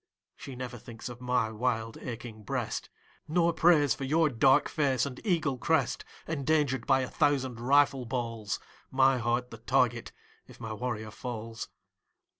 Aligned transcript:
She 0.35 0.55
never 0.55 0.79
thinks 0.79 1.09
of 1.09 1.21
my 1.21 1.51
wild 1.51 1.95
aching 1.99 2.41
breast, 2.41 2.89
Nor 3.27 3.53
prays 3.53 3.93
for 3.93 4.03
your 4.03 4.29
dark 4.29 4.67
face 4.67 5.05
and 5.05 5.23
eagle 5.23 5.59
crest 5.59 6.03
Endangered 6.27 6.87
by 6.87 7.01
a 7.01 7.07
thousand 7.07 7.59
rifle 7.59 8.07
balls, 8.07 8.59
My 8.89 9.19
heart 9.19 9.51
the 9.51 9.59
target 9.59 10.11
if 10.47 10.59
my 10.59 10.73
warrior 10.73 11.11
falls. 11.11 11.69